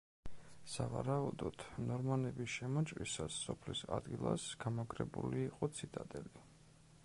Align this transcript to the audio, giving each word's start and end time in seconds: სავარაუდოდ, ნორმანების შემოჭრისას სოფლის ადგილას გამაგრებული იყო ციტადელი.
სავარაუდოდ, 0.75 1.65
ნორმანების 1.89 2.55
შემოჭრისას 2.55 3.37
სოფლის 3.49 3.83
ადგილას 3.99 4.49
გამაგრებული 4.65 5.45
იყო 5.51 5.71
ციტადელი. 5.81 6.47